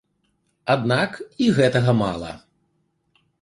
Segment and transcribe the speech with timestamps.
[0.75, 1.11] Аднак
[1.49, 2.31] і гэтага мала.